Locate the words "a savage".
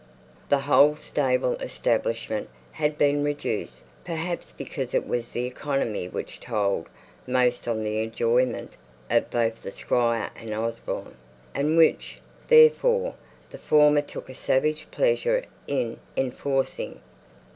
14.27-14.87